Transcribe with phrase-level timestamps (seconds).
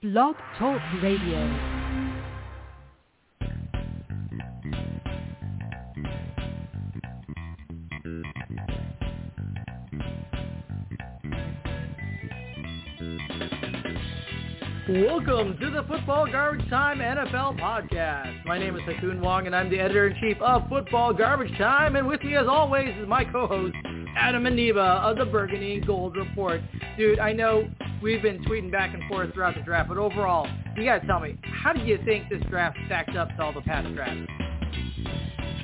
[0.00, 1.40] Blog Talk Radio.
[14.88, 18.44] Welcome to the Football Garbage Time NFL podcast.
[18.46, 21.96] My name is Ha-Kung Wong, and I'm the editor-in-chief of Football Garbage Time.
[21.96, 23.74] And with me, as always, is my co-host,
[24.16, 26.60] Adam Aniba of the Burgundy and Gold Report.
[26.96, 27.68] Dude, I know
[28.02, 31.20] we've been tweeting back and forth throughout the draft, but overall, you got to tell
[31.20, 34.30] me, how do you think this draft stacked up to all the past drafts?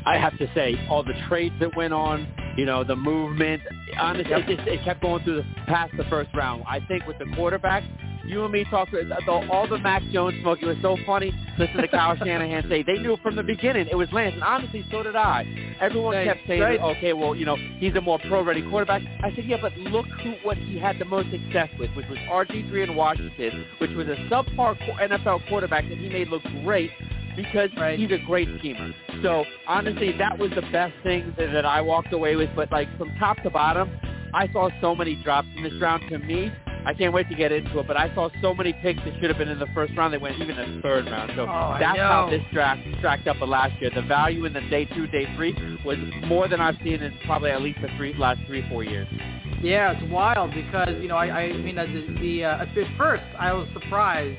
[0.07, 3.63] I have to say, all the trades that went on, you know, the movement,
[3.99, 6.65] honestly, it, just, it kept going through the past the first round.
[6.69, 7.83] I think with the quarterback,
[8.27, 10.59] you and me talked the, all the Mac Jones smoke.
[10.63, 11.33] It was so funny.
[11.59, 14.85] Listen to Kyle Shanahan say they knew from the beginning it was Lance, and honestly,
[14.91, 15.45] so did I.
[15.81, 16.81] Everyone Right, kept saying, right.
[16.81, 19.03] okay, well, you know, he's a more pro-ready quarterback.
[19.23, 22.19] I said, yeah, but look who what he had the most success with, which was
[22.31, 26.91] RG3 in Washington, which was a subpar NFL quarterback that he made look great
[27.37, 27.99] because Right.
[27.99, 28.93] he's a great schemer.
[29.23, 32.51] So honestly, that was the best thing that, that I walked away with.
[32.55, 33.91] But like from top to bottom,
[34.33, 36.03] I saw so many drops in this round.
[36.11, 36.53] To me,
[36.87, 37.87] I can't wait to get into it.
[37.87, 40.13] But I saw so many picks that should have been in the first round.
[40.13, 41.33] They went even the third round.
[41.37, 43.91] So Oh, that's how this draft stacked up with last year.
[43.95, 47.51] The value in the day two, day three was more than I've seen in probably
[47.51, 49.09] at least the three last three, four years.
[49.63, 52.69] Yeah, it's wild because you know I, I mean the, the uh, at
[52.99, 54.39] first I was surprised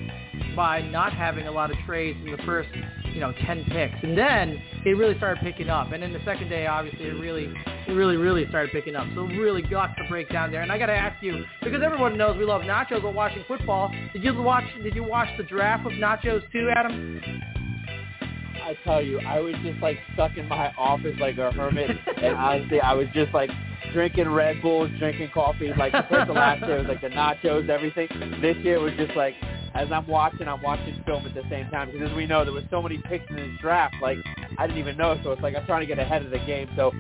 [0.56, 2.70] by not having a lot of trades in the first
[3.16, 5.94] you know ten picks, and then it really started picking up.
[5.94, 7.52] And then the second day, obviously, it really
[7.88, 9.08] it really really started picking up.
[9.16, 10.62] So really got to break down there.
[10.62, 13.92] And I got to ask you because everyone knows we love nachos while watching football.
[14.14, 17.22] Did you watch Did you watch the draft with nachos too, Adam?
[18.62, 22.36] I tell you, I was just like stuck in my office like a hermit, and
[22.36, 23.52] honestly, I was just like
[23.94, 25.72] drinking Red Bulls, drinking coffee.
[25.78, 28.08] Like compared to last year, it was like the nachos, everything.
[28.42, 29.36] This year was just like,
[29.76, 32.54] as I'm watching, I'm watching film at the same time because as we know, there
[32.54, 33.96] was so many picks in this draft.
[34.02, 34.18] Like
[34.58, 36.70] I didn't even know, so it's like I'm trying to get ahead of the game.
[36.76, 36.92] So.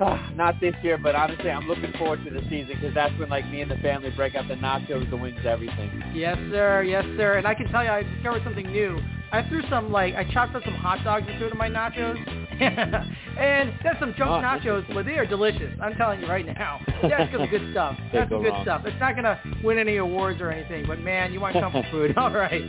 [0.00, 3.28] ah, not this year, but honestly, I'm looking forward to the season because that's when
[3.28, 6.02] like me and the family break out the nachos, the wings, everything.
[6.14, 6.82] Yes, sir.
[6.82, 7.38] Yes, sir.
[7.38, 8.98] And I can tell you, I discovered something new.
[9.32, 11.68] I threw some like I chopped up some hot dogs and threw it in my
[11.68, 12.16] nachos,
[13.38, 15.72] and oh, that's some junk Oh, nachos, but they are delicious.
[15.82, 16.80] I'm telling you right now.
[17.02, 17.96] That's some good stuff.
[18.12, 18.64] That's some good wrong.
[18.64, 18.82] stuff.
[18.84, 22.16] It's not gonna win any awards or anything, but man, you want comfort food.
[22.16, 22.62] All right.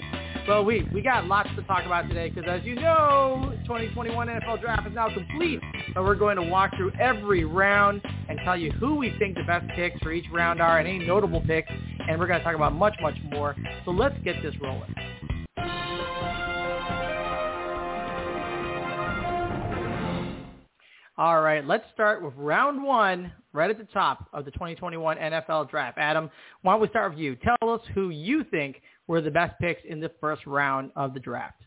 [0.47, 4.61] Well, we we got lots to talk about today because, as you know, 2021 NFL
[4.61, 5.59] Draft is now complete.
[5.93, 9.43] So we're going to walk through every round and tell you who we think the
[9.43, 11.69] best picks for each round are and any notable picks.
[12.07, 13.55] And we're going to talk about much, much more.
[13.83, 14.93] So let's get this rolling.
[21.19, 25.69] All right, let's start with round one, right at the top of the 2021 NFL
[25.69, 25.97] Draft.
[25.97, 26.29] Adam,
[26.61, 27.35] why don't we start with you?
[27.37, 31.19] Tell us who you think were the best picks in the first round of the
[31.19, 31.61] draft.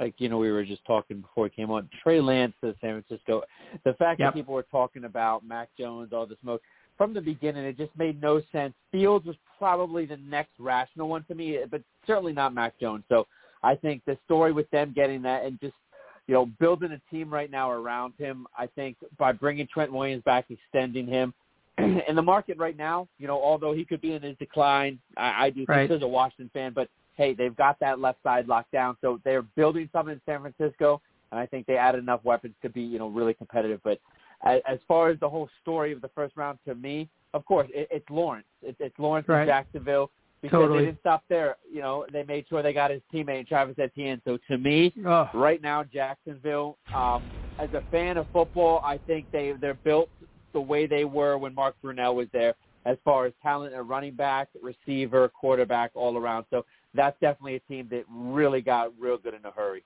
[0.00, 1.88] like you know we were just talking before it came on.
[2.02, 3.42] Trey Lance to San Francisco.
[3.84, 4.28] The fact Yep.
[4.32, 6.62] that people were talking about Mac Jones, all the smoke
[6.96, 8.74] from the beginning, it just made no sense.
[8.90, 13.04] Fields was probably the next rational one to me, but certainly not Mac Jones.
[13.08, 13.26] So
[13.62, 15.74] I think the story with them getting that and just
[16.26, 18.46] you know building a team right now around him.
[18.56, 21.34] I think by bringing Trent Williams back, extending him.
[21.78, 25.46] in the market right now, you know, although he could be in his decline, I,
[25.46, 25.88] I do Right.
[25.88, 29.20] think as a Washington fan, but hey, they've got that left side locked down, so
[29.24, 31.00] they're building something in San Francisco,
[31.32, 33.80] and I think they added enough weapons to be, you know, really competitive.
[33.82, 34.00] But
[34.44, 37.68] as, as far as the whole story of the first round, to me, of course,
[37.74, 38.46] it, it's Lawrence.
[38.62, 39.42] It, it's Lawrence Right.
[39.42, 40.10] in Jacksonville
[40.44, 40.80] because Totally.
[40.80, 41.56] they didn't stop there.
[41.72, 44.20] You know, they made sure they got his teammate Travis Etienne.
[44.26, 49.26] So to me, Oh, right now, Jacksonville, um, as a fan of football, I think
[49.32, 50.10] they they're built
[50.52, 52.54] the way they were when Mark Brunell was there,
[52.84, 56.44] as far as talent at running back, receiver, quarterback, all around.
[56.50, 59.82] So that's definitely a team that really got real good in a hurry.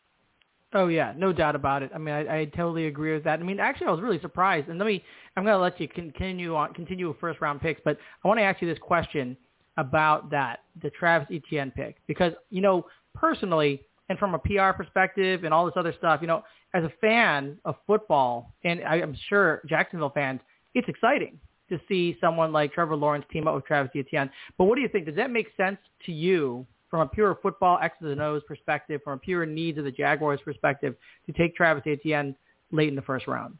[0.74, 1.92] oh yeah, no doubt about it.
[1.94, 3.38] I mean, I, I totally agree with that.
[3.38, 4.68] I mean, actually, I was really surprised.
[4.68, 5.04] And let me,
[5.36, 8.38] I'm going to let you continue on, continue with first round picks, but I want
[8.40, 9.36] to ask you this question
[9.78, 12.84] about that, the Travis Etienne pick, because you know,
[13.14, 13.80] personally,
[14.10, 16.42] and from a PR perspective and all this other stuff, you know,
[16.74, 20.40] as a fan of football, and I'm sure Jacksonville fans,
[20.74, 21.38] it's exciting
[21.70, 24.30] to see someone like Trevor Lawrence team up with Travis Etienne.
[24.56, 25.06] But what do you think?
[25.06, 29.14] Does that make sense to you from a pure football X's and O's perspective, from
[29.14, 30.96] a pure needs of the Jaguars perspective,
[31.26, 32.34] to take Travis Etienne
[32.72, 33.56] late in the first round?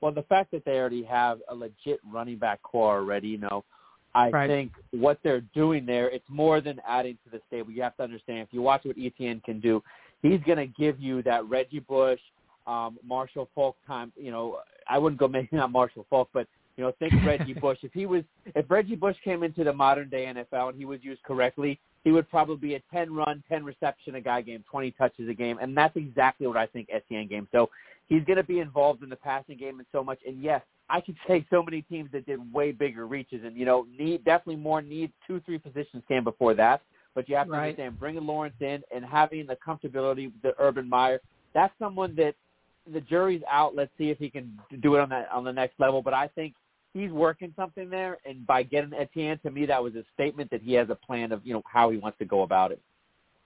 [0.00, 3.64] Well, the fact that they already have a legit running back core already, you know,
[4.16, 4.48] I Right.
[4.48, 7.70] think what they're doing there, it's more than adding to the stable.
[7.70, 9.82] You have to understand, if you watch what Etienne can do,
[10.22, 12.20] he's going to give you that Reggie Bush,
[12.66, 14.12] um, Marshall Faulk time.
[14.16, 16.48] You know, I wouldn't go maybe not Marshall Faulk, but
[16.78, 17.78] You know, think Reggie Bush.
[17.82, 18.22] If he was,
[18.54, 22.12] if Reggie Bush came into the modern day NFL and he was used correctly, he
[22.12, 25.58] would probably be a 10 run, 10 reception a guy game, 20 touches a game,
[25.60, 27.48] and that's exactly what I think Etienne game.
[27.50, 27.68] So
[28.06, 30.20] he's going to be involved in the passing game and so much.
[30.24, 33.64] And yes, I could say so many teams that did way bigger reaches, and you
[33.64, 36.80] know, need definitely more need two, three positions came before that.
[37.16, 37.70] But you have to Right.
[37.70, 41.20] understand bringing Lawrence in and having the comfortability, the Urban Meyer.
[41.54, 42.36] That's someone that
[42.92, 43.74] the jury's out.
[43.74, 46.02] Let's see if he can do it on that on the next level.
[46.02, 46.54] But I think
[46.96, 50.62] he's working something there, and by getting Etienne, to me, that was a statement that
[50.62, 52.80] he has a plan of you know how he wants to go about it.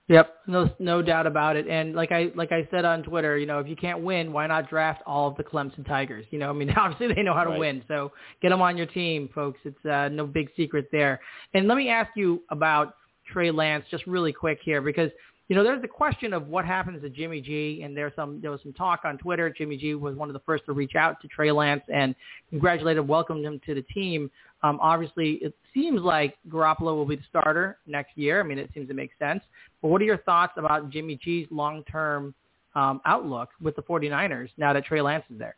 [0.08, 1.69] Yep, no no doubt about it.
[1.69, 4.47] And like I like I said on Twitter, you know, if you can't win, why
[4.47, 6.26] not draft all of the Clemson Tigers?
[6.31, 7.61] You know, I mean, obviously they know how to Right.
[7.61, 8.11] win, so
[8.43, 9.61] get them on your team, folks.
[9.64, 11.20] It's uh, no big secret there.
[11.55, 12.94] And let me ask you about
[13.32, 15.11] Trey Lance just really quick here because
[15.50, 18.52] you know there's the question of what happens to Jimmy G, and there's some there
[18.52, 19.50] was some talk on Twitter.
[19.50, 22.14] Jimmy G was one of the first to reach out to Trey Lance and
[22.50, 24.31] congratulated, welcomed him to the team.
[24.62, 28.38] Um, obviously, it seems like Garoppolo will be the starter next year.
[28.38, 29.43] I mean, it seems to make sense.
[29.82, 32.32] But what are your thoughts about Jimmy G's long-term
[32.76, 35.56] um, outlook with the 49ers now that Trey Lance is there?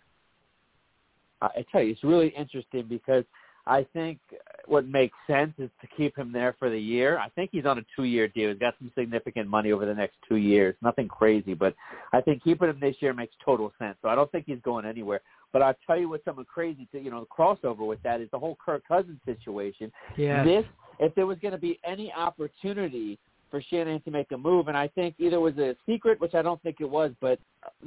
[1.43, 3.25] I I tell you, it's really interesting because
[3.67, 4.21] I think
[4.67, 7.19] what makes sense is to keep him there for the year.
[7.19, 8.51] I think he's on a two-year deal.
[8.51, 10.75] He's got some significant money over the next two years.
[10.83, 11.75] Nothing crazy, but
[12.13, 13.97] I think keeping him this year makes total sense.
[14.03, 15.21] So I don't think he's going anywhere.
[15.53, 18.29] But I'll tell you what's something crazy to you know the crossover with that is
[18.31, 19.93] the whole Kirk Cousins situation.
[20.17, 20.45] Yeah.
[20.45, 20.65] This,
[20.99, 23.19] if there was going to be any opportunity
[23.53, 26.41] for Shanahan to make a move, and I think either was a secret, which I
[26.41, 27.39] don't think it was, but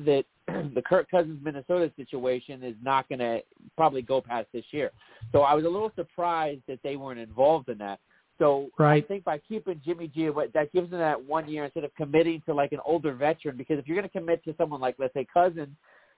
[0.05, 3.41] that the Kirk Cousins Minnesota situation is not going to
[3.75, 4.91] probably go past this year.
[5.31, 7.99] So I was a little surprised that they weren't involved in that.
[8.37, 9.03] So Right.
[9.03, 12.43] I think by keeping Jimmy G, that gives them that one year instead of committing
[12.45, 13.57] to like an older veteran.
[13.57, 15.75] Because if you're going to commit to someone like, let's say, Cousins,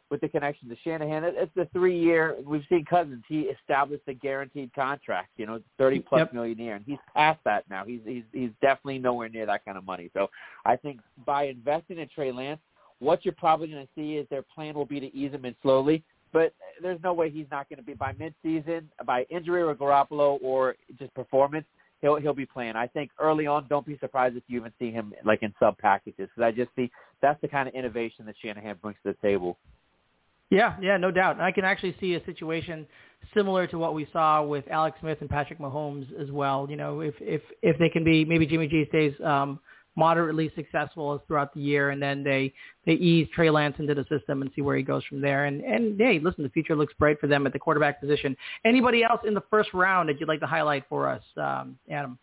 [0.10, 2.38] with the connection to Shanahan, it- it's the three year.
[2.46, 3.24] We've seen Cousins.
[3.28, 6.34] He established a guaranteed contract, you know, thirty plus Yep.
[6.34, 7.84] million a year, and he's past that now.
[7.84, 10.10] He's he's he's definitely nowhere near that kind of money.
[10.14, 10.30] So
[10.66, 12.62] I think by investing in Trey Lance,
[13.00, 15.56] what you're probably going to see is their plan will be to ease him in
[15.62, 16.04] slowly.
[16.34, 20.40] But there's no way he's not going to be by midseason, by injury or Garoppolo
[20.42, 21.66] or just performance.
[22.02, 22.76] He'll he'll be playing.
[22.76, 25.78] I think early on, don't be surprised if you even see him like in sub
[25.80, 29.28] packages because I just see that's the kind of innovation that Shanahan brings to the
[29.28, 29.58] table.
[30.50, 31.42] Yeah, yeah, no doubt.
[31.42, 32.88] I can actually see a situation
[33.34, 36.68] similar to what we saw with Alex Smith and Patrick Mahomes as well.
[36.70, 39.60] You know, if if if they can be maybe Jimmy G stays um,
[39.96, 42.54] moderately successful throughout the year, and then they
[42.86, 45.46] they ease Trey Lance into the system and see where he goes from there.
[45.46, 48.38] And and hey, listen, the future looks bright for them at the quarterback position.
[48.64, 52.18] Anybody else in the first round that you'd like to highlight for us, um, Adam?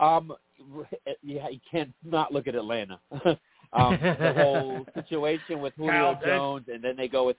[0.00, 0.32] Um,
[1.22, 2.98] yeah, you can't not look at Atlanta.
[3.72, 6.26] um, the whole situation with Julio Kyle Pitts.
[6.26, 7.36] Jones, and then they go with,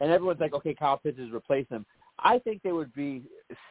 [0.00, 1.86] and everyone's like, okay, Kyle Pitts is replacing him.
[2.22, 3.22] I think they would be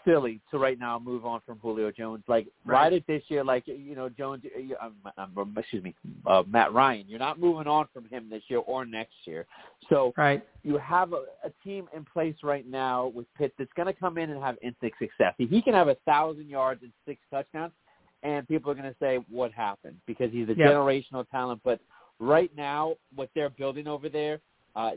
[0.04, 2.24] silly to right now move on from Julio Jones.
[2.28, 2.74] Like Right.
[2.86, 4.44] ride it this year, like you know Jones.
[4.44, 4.96] you- Um,
[5.38, 5.94] um, excuse me,
[6.26, 7.06] uh, Matt Ryan.
[7.08, 9.46] You're not moving on from him this year or next year.
[9.88, 10.42] So Right.
[10.64, 14.18] you have a, a team in place right now with Pitt that's going to come
[14.18, 15.36] in and have instant success.
[15.38, 17.74] He can have a thousand yards and six touchdowns,
[18.24, 20.70] and people are going to say, "What happened?" Because he's a Yeah.
[20.72, 21.62] generational talent.
[21.64, 21.80] But
[22.20, 24.40] right now, what they're building over there,
[24.76, 24.92] uh,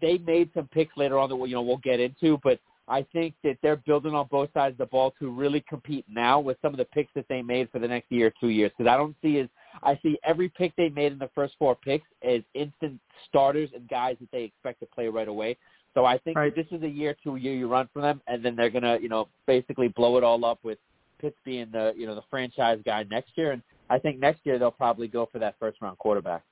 [0.00, 2.58] they made some picks later on that we- you know we'll get into, but.
[2.90, 6.40] I think that they're building on both sides of the ball to really compete now
[6.40, 8.72] with some of the picks that they made for the next year or two years.
[8.76, 9.48] Because I don't see as
[9.82, 12.98] I see every pick they made in the first four picks as instant
[13.28, 15.58] starters and guys that they expect to play right away.
[15.92, 16.54] So I think Right.
[16.54, 18.98] this is a year to a year you run for them, and then they're gonna,
[18.98, 20.78] you know, basically blow it all up with
[21.18, 23.50] Pitts being the, you know, the franchise guy next year.
[23.50, 23.60] And
[23.90, 26.42] I think next year they'll probably go for that first round quarterback.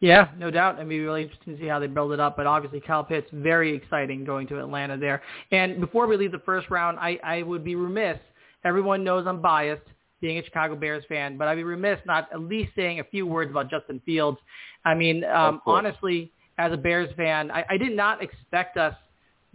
[0.00, 0.76] Yeah, no doubt.
[0.76, 2.36] It'd be really interesting to see how they build it up.
[2.36, 5.22] But obviously, Kyle Pitts, very exciting going to Atlanta there.
[5.50, 8.18] And before we leave the first round, I, I would be remiss.
[8.64, 9.82] Everyone knows I'm biased,
[10.20, 13.26] being a Chicago Bears fan, but I'd be remiss not at least saying a few
[13.26, 14.38] words about Justin Fields.
[14.84, 18.94] I mean, um, honestly, as a Bears fan, I, I did not expect us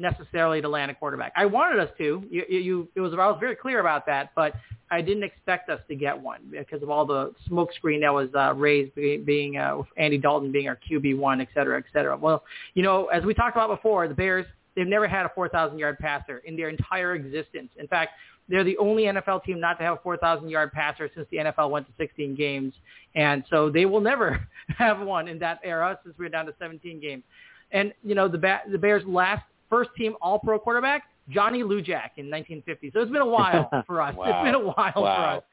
[0.03, 1.33] necessarily to land a quarterback.
[1.35, 2.23] I wanted us to.
[2.29, 4.53] You, you, it was I was very clear about that, but
[4.91, 8.29] I didn't expect us to get one because of all the smoke screen that was
[8.35, 12.15] uh, raised, be- being uh, Andy Dalton being our QB one, et cetera, et cetera.
[12.15, 12.43] Well,
[12.75, 14.45] you know, as we talked about before, the Bears
[14.75, 17.69] they've never had a 4,000 yard passer in their entire existence.
[17.77, 18.11] In fact,
[18.49, 21.69] they're the only NFL team not to have a 4,000 yard passer since the NFL
[21.69, 22.73] went to 16 games,
[23.15, 24.45] and so they will never
[24.77, 27.23] have one in that era since we're down to 17 games.
[27.71, 32.11] And you know, the ba- the Bears' last first team All Pro quarterback, Johnny Lujack
[32.17, 32.91] in 1950.
[32.93, 34.15] So it's been a while for us.
[34.15, 34.25] Wow.
[34.25, 35.01] It's been a while Wow.
[35.01, 35.43] for us.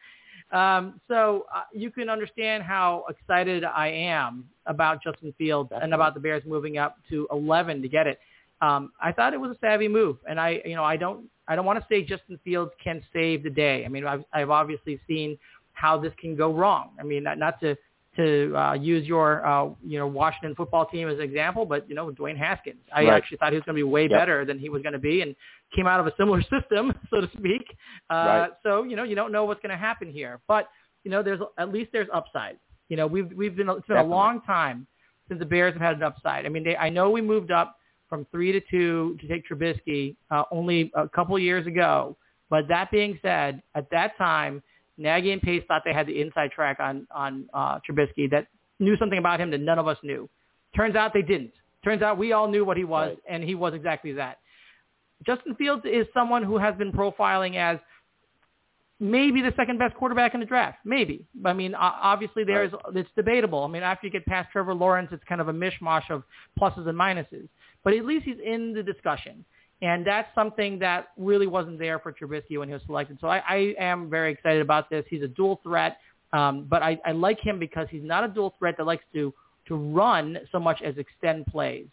[0.52, 6.14] Um, so uh, you can understand how excited I am about Justin Fields and about
[6.14, 8.18] the Bears moving up to 11 to get it.
[8.60, 11.54] um, I thought it was a savvy move, and I, you know, I don't, I
[11.54, 13.84] don't want to say Justin Fields can save the day.
[13.84, 15.38] I mean, I've, I've obviously seen
[15.72, 16.90] how this can go wrong.
[16.98, 17.76] I mean, not, not to
[18.16, 21.94] to uh, use your, uh, you know, Washington football team as an example, but you
[21.94, 22.80] know, Dwayne Haskins.
[22.94, 23.12] I Right.
[23.14, 24.10] actually thought he was going to be way Yep.
[24.10, 25.34] better than he was going to be, and
[25.74, 27.62] came out of a similar system, so to speak.
[28.10, 28.50] Uh, Right.
[28.64, 30.68] So you know, you don't know what's going to happen here, but
[31.04, 32.58] you know, there's at least there's upside.
[32.88, 34.12] You know, we've we've been it's been Definitely.
[34.12, 34.86] a long time
[35.28, 36.46] since the Bears have had an upside.
[36.46, 37.76] I mean, they I know we moved up
[38.08, 42.16] from three to two to take Trubisky uh, only a couple years ago,
[42.50, 44.60] but that being said, at that time,
[45.00, 48.46] Nagy and Pace thought they had the inside track on on uh, Trubisky that
[48.78, 50.28] knew something about him that none of us knew.
[50.76, 51.52] Turns out they didn't.
[51.82, 53.18] Turns out we all knew what he was, Right.
[53.34, 54.38] and he was exactly that.
[55.26, 57.78] Justin Fields is someone who has been profiling as
[58.98, 60.78] maybe the second best quarterback in the draft.
[60.84, 61.26] Maybe.
[61.44, 63.64] I mean, obviously there's it's debatable.
[63.64, 66.22] I mean, after you get past Trevor Lawrence, it's kind of a mishmash of
[66.60, 67.48] pluses and minuses.
[67.82, 69.44] But at least he's in the discussion.
[69.82, 73.18] And that's something that really wasn't there for Trubisky when he was selected.
[73.20, 75.04] So I, I am very excited about this.
[75.08, 75.98] He's a dual threat,
[76.32, 79.32] um, but I, I like him because he's not a dual threat that likes to
[79.68, 81.86] to run so much as extend plays.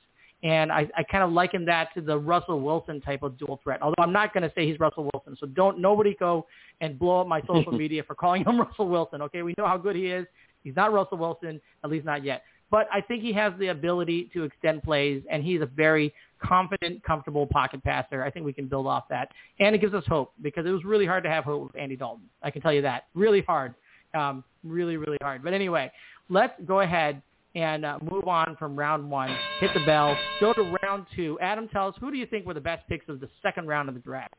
[0.43, 3.81] And I, I kind of liken that to the Russell Wilson type of dual threat.
[3.81, 6.45] Although I'm not going to say he's Russell Wilson, so don't nobody go
[6.81, 9.21] and blow up my social media for calling him Russell Wilson.
[9.23, 10.25] Okay, we know how good he is.
[10.63, 12.43] He's not Russell Wilson, at least not yet.
[12.69, 17.03] But I think he has the ability to extend plays, and he's a very confident,
[17.03, 18.23] comfortable pocket passer.
[18.23, 20.83] I think we can build off that, and it gives us hope because it was
[20.83, 22.25] really hard to have hope with Andy Dalton.
[22.43, 23.73] I can tell you that, really hard,
[24.13, 25.43] um, really, really hard.
[25.43, 25.91] But anyway,
[26.29, 27.21] let's go ahead
[27.55, 29.35] and uh, move on from round one.
[29.59, 30.15] Hit the bell.
[30.39, 31.39] Go to round two.
[31.41, 33.89] Adam, tell us who do you think were the best picks of the second round
[33.89, 34.35] of the draft?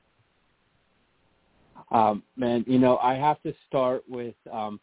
[1.90, 4.78] Um, man, you know, I have to start with um,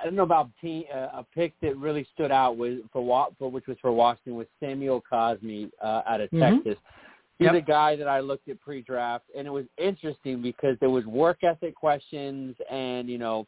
[0.00, 3.50] I don't know about team, uh, a pick that really stood out was for, for
[3.50, 6.40] which was for Washington was Samuel Cosmi uh, out of Mhm.
[6.64, 6.78] Texas.
[7.38, 7.54] He's Yep.
[7.54, 11.44] a guy that I looked at pre-draft, and it was interesting because there was work
[11.44, 13.46] ethic questions, and you know,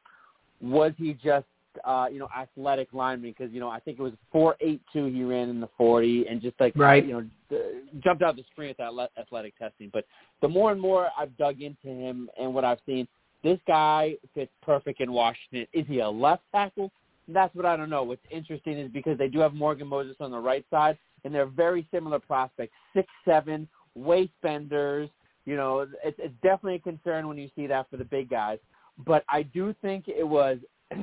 [0.60, 1.46] was he just
[1.84, 3.30] uh, you know athletic lineman?
[3.30, 6.26] Because you know, I think it was four eight two he ran in the forty,
[6.26, 7.04] and just like Right.
[7.06, 9.88] you know, d- jumped out the screen at that athletic testing.
[9.92, 10.04] But
[10.42, 13.06] the more and more I've dug into him and what I've seen,
[13.42, 15.66] this guy fits perfect in Washington.
[15.72, 16.90] Is he a left tackle?
[17.28, 18.02] That's what I don't know.
[18.02, 21.46] What's interesting is because they do have Morgan Moses on the right side, and they're
[21.46, 22.72] very similar prospects.
[22.94, 25.10] Six seven, waist benders.
[25.44, 28.58] You know, it's, it's definitely a concern when you see that for the big guys.
[29.06, 30.58] But I do think it was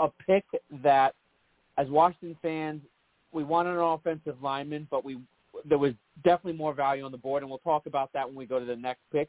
[0.00, 0.44] a pick
[0.82, 1.14] that,
[1.78, 2.82] as Washington fans,
[3.32, 5.18] we wanted an offensive lineman, but we
[5.64, 5.92] there was
[6.24, 8.64] definitely more value on the board, and we'll talk about that when we go to
[8.64, 9.28] the next pick.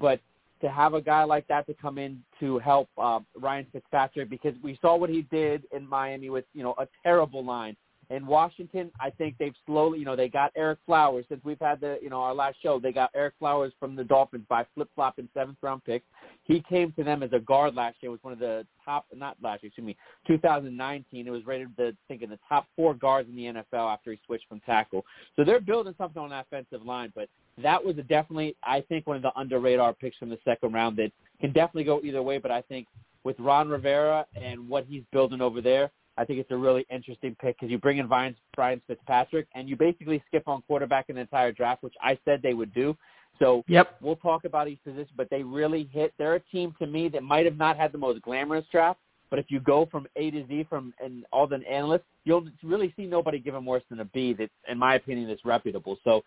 [0.00, 0.20] But
[0.60, 4.54] to have a guy like that to come in to help uh, Ryan Fitzpatrick because
[4.62, 7.76] we saw what he did in Miami with you know a terrible line.
[8.10, 11.80] In Washington, I think they've slowly, you know, they got Ereck Flowers since we've had
[11.80, 12.80] the, you know, our last show.
[12.80, 16.02] They got Ereck Flowers from the Dolphins by flip flopping seventh round pick.
[16.42, 18.10] He came to them as a guard last year.
[18.10, 21.24] Was one of the top, not last year, excuse me, 2019.
[21.24, 24.10] It was rated the, I think, in the top four guards in the NFL after
[24.10, 25.04] he switched from tackle.
[25.36, 27.12] So they're building something on that offensive line.
[27.14, 27.28] But
[27.62, 30.72] that was a definitely, I think, one of the under radar picks from the second
[30.72, 32.38] round that can definitely go either way.
[32.38, 32.86] But I think
[33.24, 37.36] with Ron Rivera and what he's building over there, I think it's a really interesting
[37.40, 41.14] pick because you bring in Brian, Brian Fitzpatrick and you basically skip on quarterback in
[41.14, 42.96] the entire draft, which I said they would do.
[43.38, 43.96] So Yep.
[44.02, 46.12] we'll talk about each position, but they really hit.
[46.18, 49.38] They're a team to me that might have not had the most glamorous draft, but
[49.38, 53.06] if you go from A to Z from and all the analysts, you'll really see
[53.06, 54.34] nobody give them worse than a B.
[54.34, 55.96] That, in my opinion, is reputable.
[56.04, 56.22] So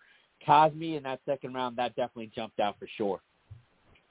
[0.46, 3.20] Cosmi in that second round, that definitely jumped out for sure.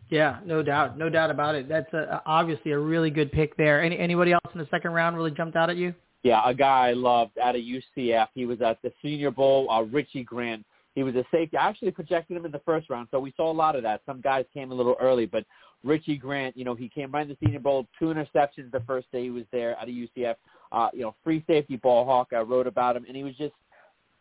[0.09, 1.67] Yeah, no doubt, no doubt about it.
[1.69, 3.81] That's a, obviously a really good pick there.
[3.81, 5.93] Any anybody else in the second round really jumped out at you?
[6.23, 8.27] Yeah, a guy I loved out of UCF.
[8.33, 9.69] He was at the Senior Bowl.
[9.69, 10.65] Uh, Richie Grant.
[10.95, 11.57] He was a safety.
[11.57, 14.01] I actually projected him in the first round, so we saw a lot of that.
[14.05, 15.43] Some guys came a little early, but
[15.83, 19.11] Richie Grant, you know, he came right in the Senior Bowl, two interceptions the first
[19.11, 20.35] day he was there out of UCF.
[20.71, 22.29] Uh, you know, free safety ball hawk.
[22.31, 23.53] I wrote about him, and he was just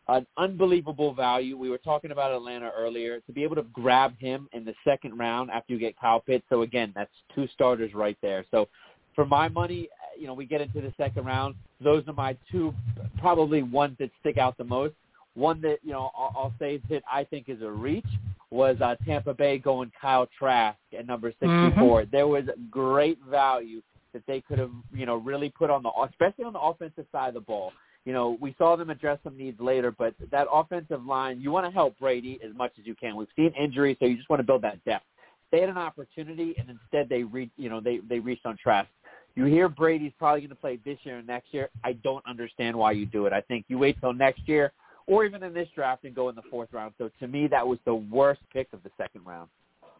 [0.07, 1.57] an unbelievable value.
[1.57, 3.19] We were talking about Atlanta earlier.
[3.21, 6.43] To be able to grab him in the second round after you get Kyle Pitts,
[6.49, 8.45] so again, that's two starters right there.
[8.51, 8.67] So
[9.15, 11.55] for my money, you know, we get into the second round.
[11.81, 12.73] Those are my two,
[13.17, 14.93] probably ones that stick out the most.
[15.35, 18.05] One that you know I'll, I'll say that I think is a reach
[18.51, 22.05] was uh, Tampa Bay going Kyle Trask at number 64.
[22.11, 23.81] There was great value
[24.13, 27.29] that they could have you know really put on the especially on the offensive side
[27.29, 27.71] of the ball.
[28.05, 31.65] You know, we saw them address some needs later, but that offensive line, you want
[31.65, 33.15] to help Brady as much as you can.
[33.15, 35.05] We've seen injuries, so you just want to build that depth.
[35.51, 38.89] They had an opportunity, and instead they re- you know they they reached on Trask.
[39.35, 41.69] You hear Brady's probably going to play this year and next year.
[41.83, 43.33] I don't understand why you do it.
[43.33, 44.71] I think you wait till next year
[45.07, 46.93] or even in this draft and go in the fourth round.
[46.97, 49.49] So to me, that was the worst pick of the second round.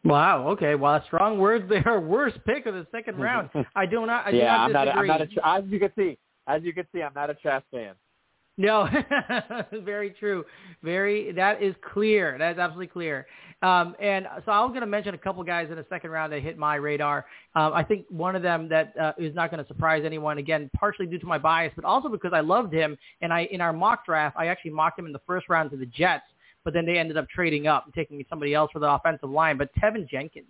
[0.04, 0.48] Wow.
[0.50, 0.76] Okay.
[0.76, 2.00] Well, strong words there.
[2.02, 3.50] Worst pick of the second round.
[3.74, 4.28] I do not.
[4.28, 4.86] I do yeah, not I'm not.
[4.86, 5.10] disagree.
[5.12, 6.18] I'm not a, as you can see.
[6.48, 7.96] As you can see, I'm not a Trask fan.
[8.56, 8.88] No,
[9.84, 10.46] very true.
[10.84, 12.38] Very that is clear.
[12.38, 13.26] That is absolutely clear.
[13.64, 16.34] Um, and so I was going to mention a couple guys in the second round
[16.34, 17.26] that hit my radar.
[17.56, 20.38] Um, I think one of them that uh, is not going to surprise anyone.
[20.38, 22.96] Again, partially due to my bias, but also because I loved him.
[23.22, 25.78] And I in our mock draft, I actually mocked him in the first round to
[25.78, 26.26] the Jets,
[26.64, 29.58] but then they ended up trading up and taking somebody else for the offensive line.
[29.58, 30.46] But Teven Jenkins.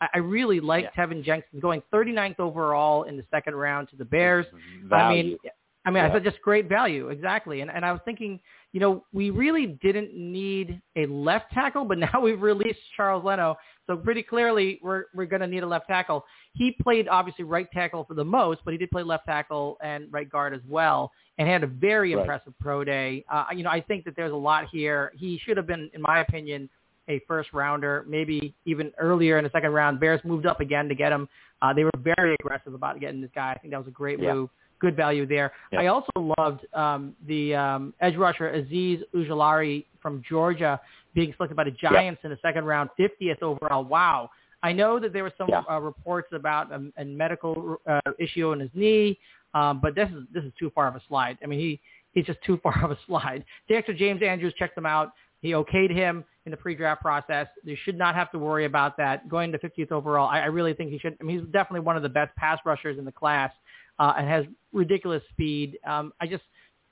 [0.00, 0.90] I, I really like Yeah.
[1.06, 4.46] Teven Jenkins going 39th overall in the second round to the Bears.
[4.92, 5.38] I mean,
[5.86, 6.12] I mean, I Yeah.
[6.14, 7.60] thought just great value, exactly.
[7.60, 8.40] And and I was thinking,
[8.72, 13.56] you know, we really didn't need a left tackle, but now we've released Charles Leno,
[13.86, 16.24] so pretty clearly we're we're going to need a left tackle.
[16.54, 20.12] He played obviously right tackle for the most, but he did play left tackle and
[20.12, 22.20] right guard as well, and had a very Right.
[22.22, 23.24] impressive pro day.
[23.30, 25.12] Uh, you know, I think that there's a lot here.
[25.16, 26.68] He should have been, in my opinion,
[27.08, 30.00] a first rounder, maybe even earlier in the second round.
[30.00, 31.28] Bears moved up again to get him.
[31.62, 33.52] Uh, they were very aggressive about getting this guy.
[33.52, 34.34] I think that was a great Yeah.
[34.34, 34.50] move.
[34.78, 35.52] Good value there.
[35.72, 35.80] Yeah.
[35.80, 40.78] I also loved um, the um, edge rusher Azeez Ojulari from Georgia
[41.14, 43.84] being selected by the Giants in the second round, 50th overall.
[43.84, 44.30] Wow.
[44.62, 45.62] I know that there were some Yeah.
[45.70, 49.18] uh, reports about a, a medical uh, issue in his knee,
[49.54, 51.38] um, but this is this is too far of a slide.
[51.42, 51.80] I mean, he
[52.12, 53.44] he's just too far of a slide.
[53.70, 53.94] Dr.
[53.94, 55.12] James Andrews checked him out.
[55.46, 57.46] He okayed him in the pre-draft process.
[57.64, 59.28] They should not have to worry about that.
[59.28, 61.16] Going to 50th overall, I, I really think he should.
[61.20, 63.52] I mean, he's definitely one of the best pass rushers in the class
[64.00, 65.78] uh, and has ridiculous speed.
[65.86, 66.42] Um, I just,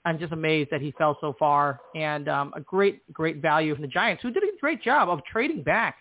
[0.05, 3.83] I'm just amazed that he fell so far, and um, a great, great value from
[3.83, 5.97] the Giants, who did a great job of trading back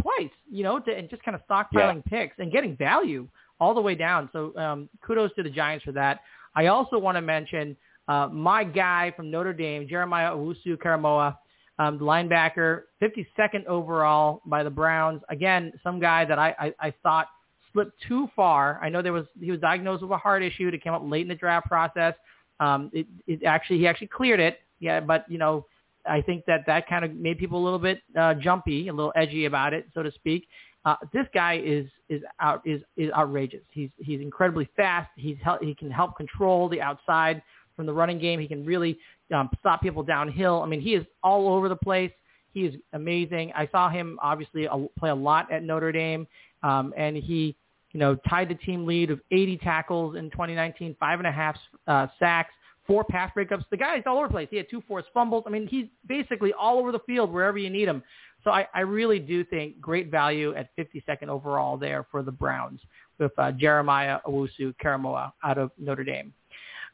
[0.00, 3.26] twice, you know, to, and just kind of stockpiling picks and getting value
[3.58, 4.28] all the way down.
[4.32, 6.20] So um, kudos to the Giants for that.
[6.54, 7.76] I also want to mention
[8.06, 11.36] uh, my guy from Notre Dame, Jeremiah Owusu-Koramoah,
[11.78, 15.22] um, linebacker, 52nd overall by the Browns.
[15.28, 17.28] Again, some guy that I, I, I thought
[17.72, 18.80] slipped too far.
[18.82, 20.68] I know there was he was diagnosed with a heart issue.
[20.68, 22.14] It came up late in the draft process.
[22.60, 24.60] Um, it, it actually he actually cleared it.
[24.80, 25.66] Yeah, but you know
[26.06, 29.12] I think that that kind of made people a little bit uh, jumpy, a little
[29.14, 30.48] edgy about it, so to speak.
[30.84, 33.62] Uh, this guy is is out is is outrageous.
[33.70, 35.10] He's he's incredibly fast.
[35.16, 37.42] He's he can help control the outside
[37.76, 38.40] from the running game.
[38.40, 38.98] He can really
[39.34, 40.62] um, stop people downhill.
[40.62, 42.12] I mean, he is all over the place.
[42.52, 43.52] He is amazing.
[43.54, 46.26] I saw him obviously play a lot at Notre Dame,
[46.62, 47.56] um, and he
[47.92, 51.56] you know tied the team lead of 80 tackles in 2019, five and a half
[51.86, 52.52] uh, sacks
[52.88, 53.64] four pass breakups.
[53.70, 54.48] The guy's all over the place.
[54.50, 55.44] He had two forced fumbles.
[55.46, 58.02] I mean, he's basically all over the field wherever you need him.
[58.42, 62.80] So I, I really do think great value at 52nd overall there for the Browns
[63.18, 66.32] with uh, Jeremiah Owusu-Koramoah out of Notre Dame.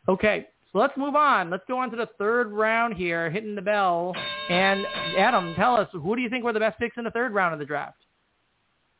[0.08, 1.50] Okay, so let's move on.
[1.50, 4.12] Let's go on to the third round here, hitting the bell.
[4.50, 4.84] And
[5.16, 7.52] Adam, tell us, who do you think were the best picks in the third round
[7.52, 7.98] of the draft?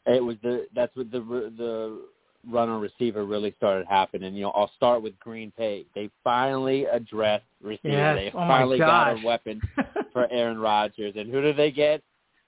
[0.07, 2.01] It was the that's what the the
[2.49, 4.35] runner receiver really started happening.
[4.35, 5.87] You know, I'll start with Green Bay.
[5.97, 7.89] They finally addressed receiver.
[7.89, 8.17] Yes.
[8.17, 9.61] They Oh finally got a weapon
[10.13, 11.15] for Aaron Rodgers.
[11.17, 12.03] And who do they get?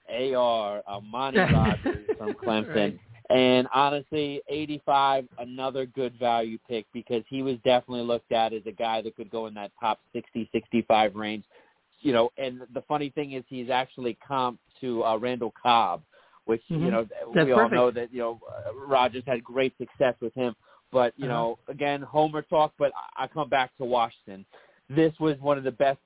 [0.09, 2.75] AR, Amari Rodgers from Clemson.
[2.75, 2.99] Right.
[3.29, 8.71] And honestly, 85, another good value pick because he was definitely looked at as a
[8.71, 11.43] guy that could go in that top 60, 65 range.
[12.01, 16.03] You know, and the funny thing is he's actually comped to uh, Randall Cobb,
[16.45, 16.85] which, Mhm.
[16.85, 17.73] you know, That's we all perfect.
[17.73, 18.39] know that, you know,
[18.87, 20.55] Rodgers had great success with him.
[20.91, 21.33] But, you Uh-huh.
[21.33, 24.45] know, again, Homer talk, but I I come back to Washington.
[24.89, 25.99] This was one of the best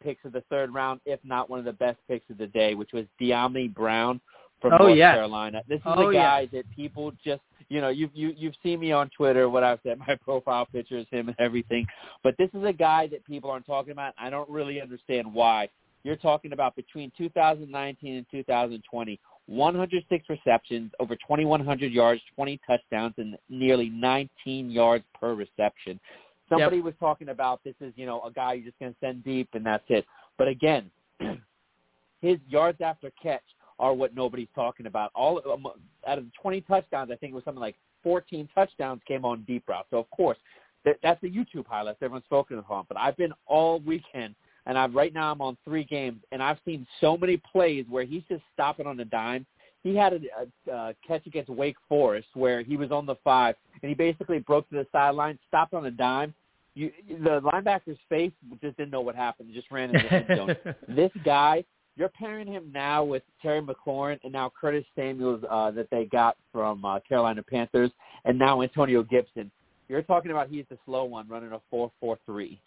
[0.00, 2.74] picks of the third round, if not one of the best picks of the day,
[2.74, 4.20] which was Dyami Brown
[4.62, 5.16] from Oh, North yes.
[5.16, 5.62] Carolina.
[5.68, 6.50] This is Oh, a guy yes.
[6.52, 9.48] that people just, you know, you've you, you've seen me on Twitter.
[9.50, 11.86] What I've said, my profile picture is him and everything.
[12.22, 14.14] But this is a guy that people aren't talking about.
[14.18, 15.68] I don't really understand why.
[16.04, 23.36] You're talking about between 2019 and 2020, 106 receptions, over 2,100 yards, 20 touchdowns, and
[23.48, 26.00] nearly 19 yards per reception.
[26.48, 29.24] Somebody was talking about this is, you know, a guy you're just going to send
[29.24, 30.04] deep and that's it.
[30.38, 30.90] But again,
[32.20, 33.42] his yards after catch
[33.78, 35.10] are what nobody's talking about.
[35.14, 35.66] All um,
[36.06, 39.44] out of the 20 touchdowns, I think it was something like 14 touchdowns came on
[39.46, 39.86] deep route.
[39.90, 40.38] So of course,
[40.84, 42.86] that, that's the YouTube highlights everyone's spoken upon.
[42.88, 44.34] But I've been all weekend,
[44.66, 48.04] and I've right now I'm on three games, and I've seen so many plays where
[48.04, 49.46] he's just stopping on a dime.
[49.82, 53.56] He had a, a, a catch against Wake Forest where he was on the five,
[53.82, 56.34] and he basically broke to the sideline, stopped on a dime.
[56.74, 58.32] You, the linebacker's face
[58.62, 59.48] just didn't know what happened.
[59.50, 61.64] He just ran into the end zone this guy,
[61.96, 66.36] you're pairing him now with Terry McLaurin and now Curtis Samuels uh, that they got
[66.52, 67.90] from uh, Carolina Panthers,
[68.24, 69.50] and now Antonio Gibson.
[69.88, 72.60] You're talking about he's the slow one running a four four three.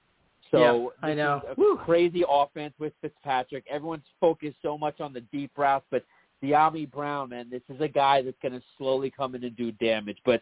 [0.52, 1.42] So Yeah, I know.
[1.58, 3.66] a crazy offense with Fitzpatrick.
[3.70, 6.04] Everyone's focused so much on the deep routes, but
[6.44, 9.72] Dyami Brown, man, this is a guy that's going to slowly come in and do
[9.72, 10.18] damage.
[10.24, 10.42] But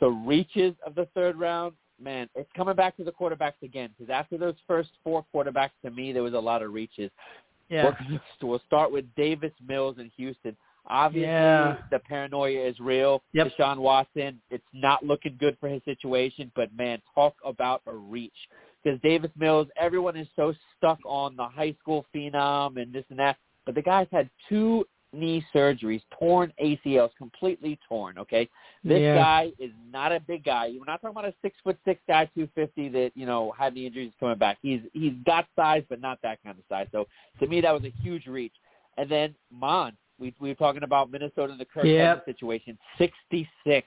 [0.00, 3.90] the reaches of the third round, man, it's coming back to the quarterbacks again.
[3.96, 7.10] Because after those first four quarterbacks, to me, there was a lot of reaches.
[7.68, 7.92] Yeah.
[8.10, 10.56] We'll, we'll start with Davis Mills in Houston.
[10.88, 11.78] Obviously, Yeah.
[11.90, 13.22] the paranoia is real.
[13.32, 13.48] Yep.
[13.58, 18.32] Deshaun Watson, it's not looking good for his situation, but man, talk about a reach.
[18.84, 23.18] Because Davis Mills, everyone is so stuck on the high school phenom and this and
[23.18, 28.18] that, but the guy's had two knee surgeries, torn ACLs, completely torn.
[28.18, 28.48] Okay,
[28.84, 29.14] this Yeah.
[29.14, 30.70] guy is not a big guy.
[30.78, 33.74] We're not talking about a six foot six guy, two fifty that you know had
[33.74, 34.58] the injuries coming back.
[34.62, 36.86] He's he's got size, but not that kind of size.
[36.92, 37.06] So
[37.40, 38.54] to me, that was a huge reach.
[38.98, 42.18] And then Mond, we we were talking about Minnesota and the Kirk Yep.
[42.18, 42.78] Cousins situation.
[42.98, 43.86] Sixty six.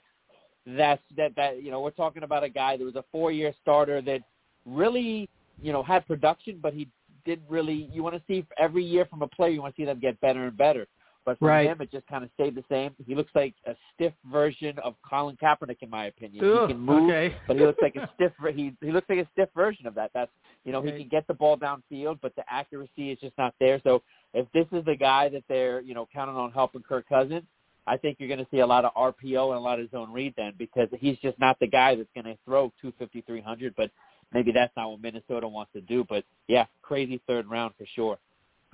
[0.65, 3.53] That's that that you know we're talking about a guy that was a four year
[3.61, 4.21] starter that
[4.65, 5.29] really
[5.61, 6.87] you know had production, but he
[7.25, 7.89] didn't really.
[7.91, 10.19] You want to see every year from a player, you want to see them get
[10.21, 10.87] better and better.
[11.29, 11.67] But for Right.
[11.67, 12.95] him, it just kind of stayed the same.
[13.05, 16.43] He looks like a stiff version of Colin Kaepernick, in my opinion.
[16.43, 17.35] Ugh, he can move, okay.
[17.47, 18.31] but he looks like a stiff.
[18.55, 20.09] He he looks like a stiff version of that.
[20.15, 20.31] That's
[20.65, 20.95] you know Right.
[20.95, 23.79] he can get the ball downfield, but the accuracy is just not there.
[23.83, 24.01] So
[24.33, 27.43] if this is the guy that they're you know counting on helping Kirk Cousins,
[27.85, 30.11] I think you're going to see a lot of RPO and a lot of zone
[30.11, 33.75] read then because he's just not the guy that's going to throw 250, 300.
[33.75, 33.91] But
[34.33, 36.03] maybe that's not what Minnesota wants to do.
[36.09, 38.17] But yeah, crazy third round for sure.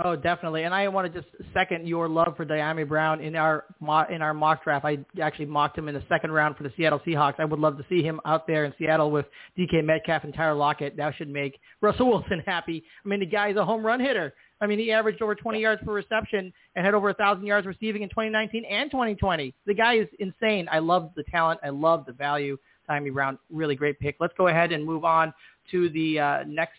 [0.04, 0.64] Oh, definitely.
[0.64, 3.64] And I want to just second your love for Dyami Brown in our
[4.10, 4.84] in our mock draft.
[4.84, 7.36] I actually mocked him in the second round for the Seattle Seahawks.
[7.40, 9.26] I would love to see him out there in Seattle with
[9.58, 10.98] DK Metcalf and Tyler Lockett.
[10.98, 12.84] That should make Russell Wilson happy.
[13.06, 14.34] I mean, the guy's a home run hitter.
[14.60, 18.04] I mean, he averaged over 20 yards per reception and had over 1,000 yards receiving
[18.04, 19.54] in 2019 and 2020.
[19.66, 20.68] The guy is insane.
[20.72, 21.62] I love the talent.
[21.64, 22.58] I love the value.
[22.90, 24.18] Dyami Brown, really great pick.
[24.20, 25.34] Let's go ahead and move on
[25.72, 26.78] to the uh, next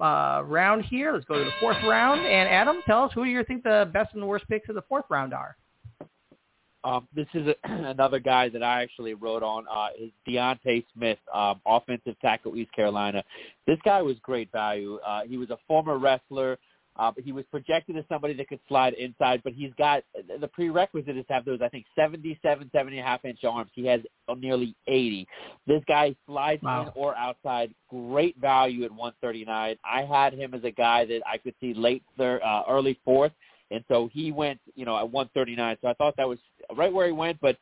[0.00, 1.12] uh, round here.
[1.12, 2.20] Let's go to the fourth round.
[2.20, 5.04] And Adam, tell us who you think the best and worst picks of the fourth
[5.08, 5.56] round are.
[6.84, 9.64] Um, this is a, another guy that I actually wrote on.
[9.70, 13.24] Uh, is D'Ante Smith, um, offensive tackle, East Carolina.
[13.66, 14.98] This guy was great value.
[15.06, 16.58] Uh, he was a former wrestler.
[16.96, 20.04] Uh, but he was projected as somebody that could slide inside, but he's got
[20.40, 23.70] the prerequisite is to have those, I think, 77, 70 and a half inch arms.
[23.74, 24.00] He has
[24.36, 25.26] nearly 80.
[25.66, 26.82] This guy slides Wow.
[26.82, 27.74] in or outside.
[27.90, 29.76] Great value at 139.
[29.84, 33.32] I had him as a guy that I could see late third, uh, early fourth,
[33.72, 35.76] and so he went, you know, at 139.
[35.82, 36.38] So I thought that was
[36.76, 37.56] right where he went, but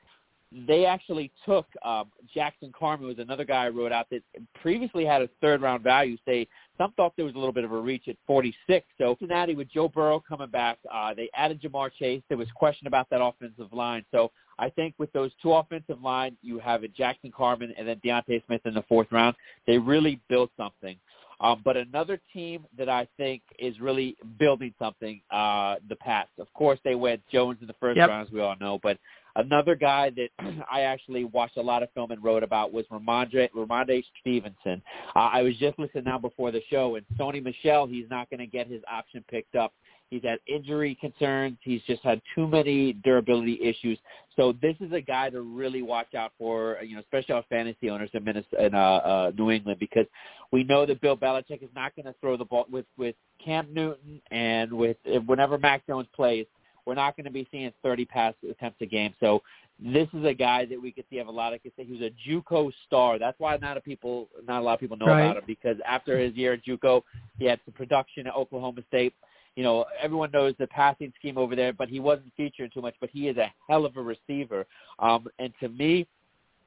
[0.67, 4.23] they actually took um, Jackson Carman was another guy I wrote out that
[4.61, 6.17] previously had a third round value.
[6.27, 6.47] Say
[6.79, 8.87] some thought there was a little bit of a reach at 46.
[8.99, 12.23] So Cincinnati with Joe Burrow coming back, uh, they added Ja'Marr Chase.
[12.29, 14.05] There was question about that offensive line.
[14.11, 18.01] So I think with those two offensive line, you have a Jackson Carman and then
[18.05, 19.37] D'Ante Smith in the fourth round.
[19.67, 20.97] They really built something.
[21.41, 26.31] Um, but another team that I think is really building something, uh, the Pats.
[26.39, 28.09] Of course, they went Jones in the first Yep.
[28.09, 28.79] round, as we all know.
[28.81, 28.99] But
[29.37, 30.29] another guy that
[30.71, 34.83] I actually watched a lot of film and wrote about was Rhamondre, Rhamondre Stevenson.
[35.15, 38.41] Uh, I was just listening now before the show, and Sony Michel, he's not going
[38.41, 39.73] to get his option picked up.
[40.13, 41.57] He's had injury concerns.
[41.63, 43.99] He's just had too many durability issues.
[44.37, 47.89] So this is a guy to really watch out for, you know, especially our fantasy
[47.89, 50.05] owners in Minnesota, in uh, uh, New England, because
[50.53, 53.69] we know that Bill Belichick is not going to throw the ball with with Cam
[53.73, 56.45] Newton and with whenever Mac Jones plays.
[56.87, 59.15] We're not going to be seeing 30 pass attempts a game.
[59.21, 59.43] So
[59.79, 61.63] this is a guy that we could see have a lot of.
[61.63, 63.19] Could say he was a JUCO star.
[63.19, 65.23] That's why not a people, not a lot of people know Right.
[65.23, 67.03] about him because after his year at JUCO,
[67.39, 69.15] he had some production at Oklahoma State.
[69.57, 72.95] You know, everyone knows the passing scheme over there, but he wasn't featured too much.
[73.01, 74.67] But he is a hell of a receiver.
[74.99, 76.07] Um, and to me,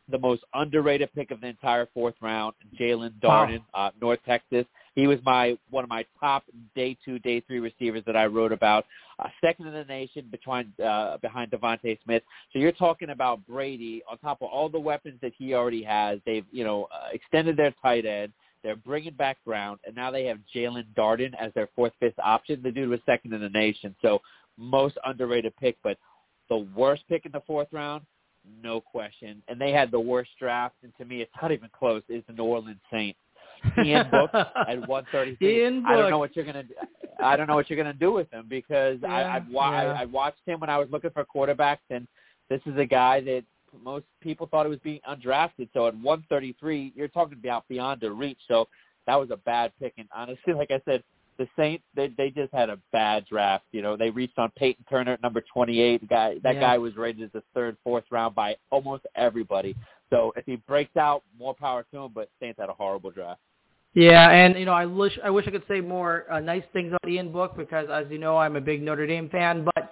[0.10, 3.48] the most underrated pick of the entire fourth round, Jaelon Wow.
[3.48, 4.66] Darden, uh, North Texas.
[4.96, 8.54] He was my one of my top day two, day three receivers that I wrote
[8.54, 8.86] about.
[9.20, 12.24] Uh, second in the nation behind uh, behind DeVonta Smith.
[12.52, 16.20] So you're talking about Brady on top of all the weapons that he already has.
[16.26, 18.32] They've you know uh, extended their tight end.
[18.64, 22.62] They're bringing back Brown, and now they have Jaelon Darden as their fourth, fifth option.
[22.64, 24.22] The dude was second in the nation, so
[24.58, 25.78] most underrated pick.
[25.84, 25.98] But
[26.50, 28.04] the worst pick in the fourth round,
[28.64, 29.44] no question.
[29.50, 32.02] And they had the worst draft, and to me, it's not even close.
[32.10, 33.20] Is the New Orleans Saints?
[33.84, 34.30] Ian Book
[34.68, 35.62] at one thirty three.
[35.64, 36.10] Ian I don't Book.
[36.12, 36.64] know what you're gonna.
[37.24, 39.94] I don't know what you're gonna do with him because Yeah, I, I've wa- yeah.
[39.94, 42.08] I, I watched him when I was looking for quarterbacks, and
[42.50, 43.44] this is a guy that
[43.84, 45.68] most people thought it was being undrafted.
[45.74, 48.40] So at 133, you're talking about beyond a reach.
[48.48, 48.68] So
[49.08, 49.94] that was a bad pick.
[49.98, 51.04] And honestly, like I said,
[51.38, 53.66] the Saints they they just had a bad draft.
[53.74, 56.02] You know, they reached on Peyton Turner at number 28.
[56.02, 56.62] The guy that Yeah.
[56.62, 59.76] guy was rated as the third, fourth round by almost everybody.
[60.10, 62.12] So if he breaks out, more power to him.
[62.16, 63.42] But Saints had a horrible draft.
[63.96, 66.90] Yeah, and you know, I wish I wish I could say more uh, nice things
[66.90, 69.66] about Ian Book because, as you know, I'm a big Notre Dame fan.
[69.74, 69.90] But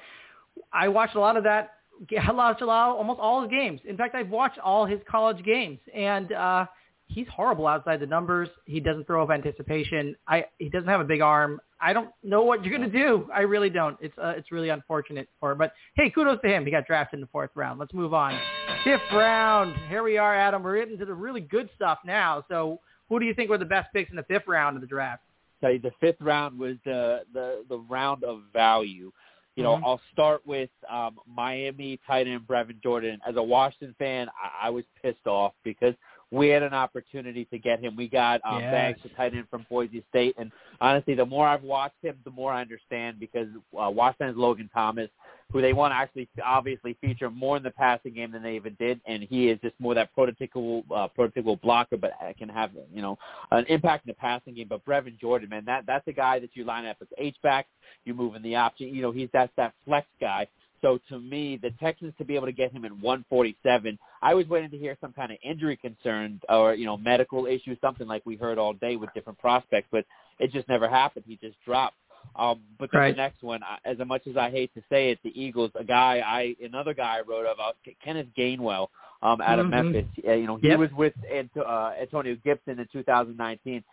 [0.73, 1.75] I watched a lot of that.
[2.27, 3.79] I watched a lot, almost all his games.
[3.85, 6.65] In fact, I've watched all his college games, and uh,
[7.07, 8.49] he's horrible outside the numbers.
[8.65, 10.17] He doesn't throw of anticipation.
[10.27, 11.61] I he doesn't have a big arm.
[11.79, 13.29] I don't know what you're gonna do.
[13.33, 13.97] I really don't.
[14.01, 15.53] It's uh, it's really unfortunate for.
[15.53, 15.59] Him.
[15.59, 16.65] But hey, kudos to him.
[16.65, 17.79] He got drafted in the fourth round.
[17.79, 18.37] Let's move on.
[18.83, 19.77] Fifth round.
[19.87, 20.61] Here we are, Adam.
[20.61, 22.43] We're getting to the really good stuff now.
[22.49, 24.87] So who do you think were the best picks in the fifth round of the
[24.87, 25.23] draft?
[25.61, 29.11] Tell you, the fifth round was the the the round of value.
[29.55, 29.83] You know, Mhm.
[29.85, 33.21] I'll start with um, Miami tight end Brevin Jordan.
[33.25, 35.93] As a Washington fan, I, I was pissed off because
[36.33, 37.95] we had an opportunity to get him.
[37.95, 38.71] We got um, Yes.
[38.71, 42.31] Banks, the tight end from Boise State, and honestly, the more I've watched him, the
[42.31, 43.47] more I understand because
[43.79, 45.09] uh, Washington's Logan Thomas,
[45.51, 48.75] who they want to actually obviously feature more in the passing game than they even
[48.79, 53.03] did, and he is just more that prototypical uh, prototypical blocker, but can have you
[53.03, 53.17] know
[53.51, 54.67] an impact in the passing game.
[54.67, 57.67] But Brevin Jordan, man, that that's a guy that you line up as H back,
[58.05, 58.87] you move in the option.
[58.87, 60.47] You know, he's that that flex guy.
[60.83, 64.47] So to me, the Texans to be able to get him at 147, I was
[64.49, 68.21] waiting to hear some kind of injury concern or you know medical issue, something like
[68.25, 70.05] we heard all day with different prospects, but
[70.39, 71.23] it just never happened.
[71.25, 71.95] He just dropped.
[72.35, 73.11] Um, but then Right.
[73.15, 76.21] the next one, as much as I hate to say it, the Eagles, a guy
[76.25, 78.87] I another guy I wrote about, Kenneth Gainwell,
[79.21, 79.69] um, out of Mhm.
[79.69, 80.05] Memphis.
[80.27, 80.79] Uh, you know, he Yep.
[80.79, 83.83] was with Ant- uh, Antonio Gibson in 2019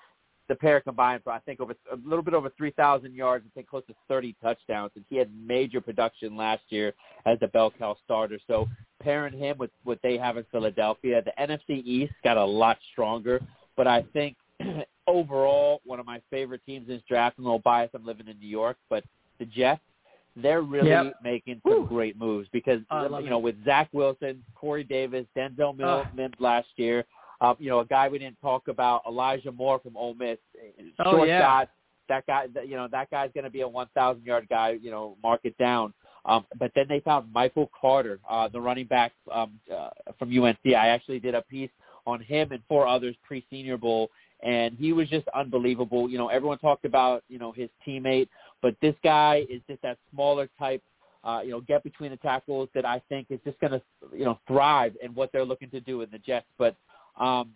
[0.51, 3.69] the pair combined for I think over a little bit over 3,000 yards, I think
[3.69, 6.93] close to 30 touchdowns, and he had major production last year
[7.25, 8.39] as a bell cow starter.
[8.49, 8.69] So
[9.01, 13.41] pairing him with what they have in Philadelphia, the NFC East got a lot stronger,
[13.77, 14.37] but I think
[15.07, 17.37] overall one of my favorite teams in this draft.
[17.39, 17.95] I'm a little biased.
[17.95, 19.05] I'm living in New York, but
[19.39, 19.81] the Jets.
[20.37, 21.15] They're really Yep.
[21.25, 21.87] making some Whew.
[21.89, 23.43] great moves because love you know it.
[23.43, 25.77] with Zach Wilson, Corey Davis, Denzel.
[26.15, 27.05] Mims last year,
[27.41, 30.39] um, you know, a guy we didn't talk about, Elijah Moore from Ole Miss,
[30.99, 31.41] Oh, short yeah.
[31.41, 31.71] shot.
[32.09, 34.77] That guy, you know, that guy's going to be a 1,000 yard guy.
[34.81, 35.95] You know, mark it down.
[36.27, 40.59] Um, but then they found Michael Carter, uh, the running back um, uh, from UNC.
[40.67, 41.71] I actually did a piece
[42.07, 44.11] on him and four others pre-Senior Bowl,
[44.43, 46.11] and he was just unbelievable.
[46.11, 48.29] You know, everyone talked about you know his teammate,
[48.61, 50.83] but this guy is just that smaller type.
[51.23, 53.83] Uh, you know, get between the tackles that I think is just going to,
[54.17, 56.47] you know, thrive in what they're looking to do in the Jets.
[56.57, 56.77] But
[57.21, 57.53] um,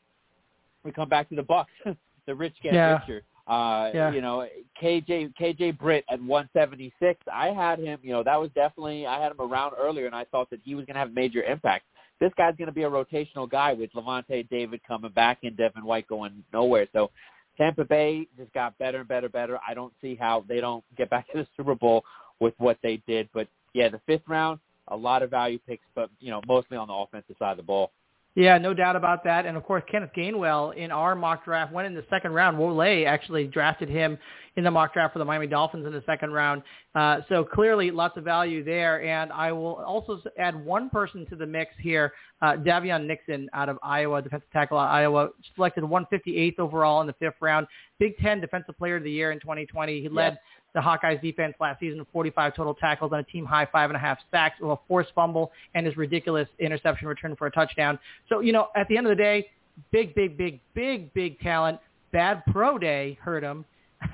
[0.85, 1.73] we come back to the Bucks.
[2.27, 3.01] the rich get Yeah.
[3.01, 3.23] richer.
[3.47, 4.13] Uh, Yeah.
[4.13, 4.49] You know,
[4.81, 7.21] KJ KJ Britt at 176.
[7.33, 7.99] I had him.
[8.03, 10.75] You know, that was definitely I had him around earlier, and I thought that he
[10.75, 11.85] was going to have major impact.
[12.21, 15.85] This guy's going to be a rotational guy with Lavonte David coming back and Devin
[15.85, 16.87] White going nowhere.
[16.93, 17.11] So
[17.59, 19.59] Tampa Bay just got better and better, better.
[19.67, 22.05] I don't see how they don't get back to the Super Bowl
[22.41, 23.29] with what they did.
[23.35, 26.89] But yeah, the fifth round, a lot of value picks, but you know, mostly on
[26.89, 27.91] the offensive side of the ball.
[28.37, 29.47] Yeah, no doubt about that.
[29.47, 32.57] And of course, Kenneth Gainwell in our mock draft went in the second round.
[32.57, 34.19] Wolay actually drafted him
[34.57, 36.63] in the mock draft for the Miami Dolphins in the second round.
[36.97, 39.05] Uh, so clearly, lots of value there.
[39.05, 43.69] And I will also add one person to the mix here, uh, Daviyon Nixon out
[43.69, 47.69] of Iowa, defensive tackle out of Iowa, selected 158th overall in the fifth round.
[48.01, 50.01] Big Ten Defensive Player of the Year in 2020.
[50.01, 50.39] He led Yes.
[50.75, 54.01] The Hawkeyes defense last season 45 total tackles on a team high five and a
[54.01, 57.99] half sacks with a forced fumble and his ridiculous interception return for a touchdown.
[58.29, 59.49] So, you know, at the end of the day,
[59.93, 61.79] big, big, big, big, big talent.
[62.13, 63.65] Bad pro day hurt him.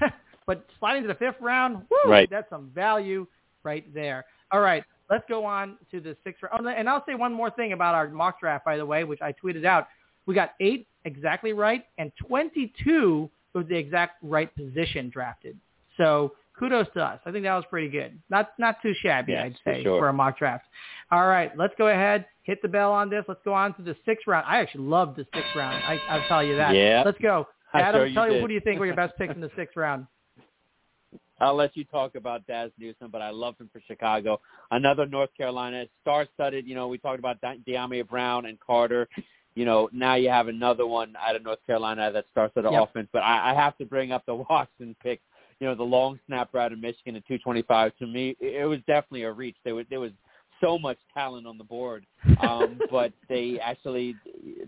[0.47, 2.29] but sliding to the fifth round, woo, Right.
[2.31, 3.27] that's some value
[3.63, 4.25] right there.
[4.53, 6.67] All right, let's go on to the sixth round.
[6.67, 9.21] Oh, and I'll say one more thing about our mock draft, by the way, which
[9.23, 9.89] I tweeted out.
[10.27, 15.59] We got eight exactly right and 22 with the exact right position drafted.
[15.97, 17.19] So kudos to us.
[17.27, 18.21] I think that was pretty good.
[18.31, 19.99] Not not too shabby, Yes, I'd for say, sure.
[20.01, 20.67] for a mock draft.
[21.11, 23.25] All right, let's go ahead, hit the bell on this.
[23.27, 24.47] Let's go on to the sixth round.
[24.47, 25.83] I actually love the sixth round.
[25.83, 26.75] I, I'll tell you that.
[26.77, 27.03] Yeah.
[27.05, 27.49] Let's go.
[27.75, 28.43] Adam, sure tell you did.
[28.43, 30.07] who do you think were your best picks in the sixth round?
[31.41, 34.41] I'll let you talk about Dazz Newsome, but I love him for Chicago.
[34.73, 36.67] Another North Carolina star-studded.
[36.67, 39.09] You know, we talked about De- Dyami Brown and Carter.
[39.55, 42.83] You know, now you have another one out of North Carolina that star-studded Yep.
[42.91, 43.09] offense.
[43.13, 45.21] But I, I have to bring up the Watson pick.
[45.61, 47.97] You know, the long snapper out of Michigan at 225.
[47.99, 49.57] To me, it was definitely a reach.
[49.65, 50.13] There was there was
[50.61, 52.07] so much talent on the board,
[52.43, 54.17] um, but they actually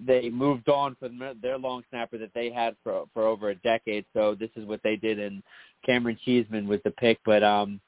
[0.07, 3.55] they moved on from their- their long snapper that they had for for over a
[3.57, 4.05] decade.
[4.13, 5.43] So this is what they did, and
[5.85, 7.19] Cameron Cheeseman was the pick.
[7.25, 7.81] But um,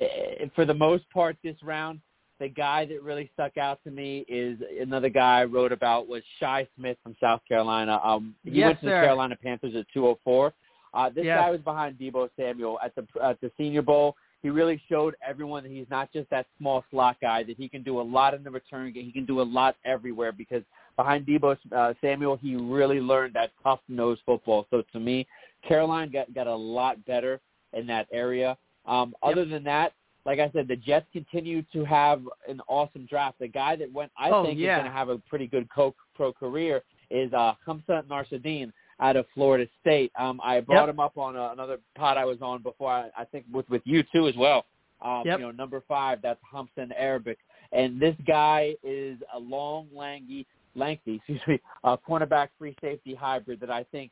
[0.00, 2.00] eh, for the most part, this round,
[2.40, 6.22] the guy that really stuck out to me is another guy I wrote about was
[6.38, 8.00] Shi Smith from South Carolina.
[8.02, 9.00] Um, he Yes, went to sir.
[9.00, 10.52] the Carolina Panthers at 204.
[10.98, 11.38] Uh, this Yes.
[11.38, 14.16] guy was behind Deebo Samuel at the at the Senior Bowl.
[14.42, 17.42] He really showed everyone that he's not just that small slot guy.
[17.44, 19.04] That he can do a lot in the return game.
[19.04, 20.62] He can do a lot everywhere because
[20.96, 24.66] behind Deebo uh, Samuel, he really learned that tough nose football.
[24.70, 25.26] So to me,
[25.68, 27.40] Carolina got got a lot better
[27.72, 28.56] in that area.
[28.86, 29.32] Um, Yep.
[29.32, 29.92] Other than that,
[30.24, 33.38] like I said, the Jets continue to have an awesome draft.
[33.38, 34.76] The guy that went, I Oh, think, yeah.
[34.76, 39.16] is going to have a pretty good co- pro career is uh, Hamsah Nasirildeen out
[39.16, 40.12] of Florida State.
[40.18, 40.94] Um, I brought Yep.
[40.94, 42.90] him up on uh, another pod I was on before.
[42.90, 44.66] I, I think with with you too as well.
[45.00, 45.38] Um, Yep.
[45.38, 47.38] You know, number five, that's Humson Arabic,
[47.72, 53.60] and this guy is a long, lanky, lengthy, excuse me, uh, cornerback free safety hybrid
[53.60, 54.10] that I think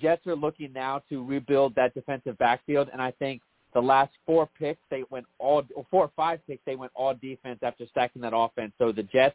[0.00, 3.42] Jets are looking now to rebuild that defensive backfield, and I think
[3.74, 7.58] the last four picks they went all four or five picks they went all defense
[7.62, 8.72] after stacking that offense.
[8.78, 9.34] So the Jets,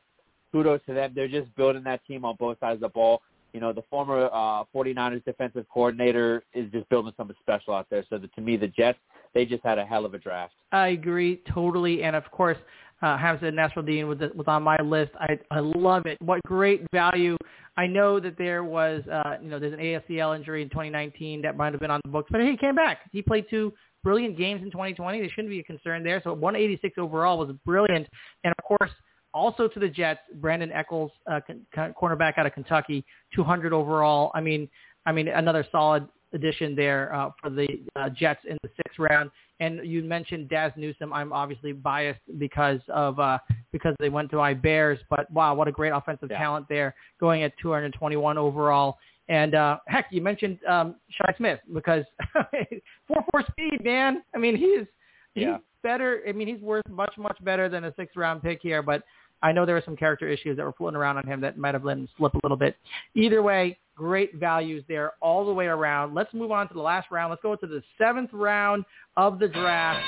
[0.51, 1.11] kudos to them.
[1.15, 3.21] They're just building that team on both sides of the ball.
[3.57, 8.05] You know, the former uh 49ers defensive coordinator is just building something special out there.
[8.07, 8.99] So the, to me, the Jets,
[9.33, 10.53] they just had a hell of a draft.
[10.71, 12.57] I agree totally, and of course,
[13.01, 15.11] uh, Hamsah Nasirildeen was was on my list.
[15.19, 16.21] I I love it.
[16.21, 17.35] What great value!
[17.77, 21.57] I know that there was, uh, you know, there's an ACL injury in 2019 that
[21.57, 23.09] might have been on the books, but he came back.
[23.11, 25.19] He played two brilliant games in 2020.
[25.19, 26.21] There shouldn't be a concern there.
[26.23, 28.07] So 186 overall was brilliant,
[28.43, 28.91] and of course.
[29.37, 31.39] Also to the Jets, Brandon Echols, uh,
[31.73, 34.31] con- cornerback out of Kentucky, 200 overall.
[34.33, 34.67] I mean,
[35.05, 39.29] I mean another solid addition there uh, for the uh, Jets in the sixth round.
[39.59, 41.11] And you mentioned Dazz Newsome.
[41.13, 43.39] I'm obviously biased because of uh,
[43.71, 46.37] because they went to my Bears, but wow, what a great offensive Yeah.
[46.37, 48.97] talent there, going at 221 overall.
[49.29, 52.03] And uh, heck, you mentioned um, Shi Smith because
[53.07, 54.23] four four speed, man.
[54.35, 54.85] I mean, he's
[55.33, 55.57] he's Yeah.
[55.81, 56.21] better.
[56.27, 59.03] I mean, he's worth much much better than a sixth round pick here, but.
[59.41, 61.73] I know there were some character issues that were floating around on him that might
[61.73, 62.75] have let him slip a little bit.
[63.15, 66.13] Either way, great values there all the way around.
[66.13, 67.29] Let's move on to the last round.
[67.29, 70.05] Let's go to the seventh round of the draft.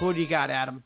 [0.00, 0.82] Who do you got, Adam?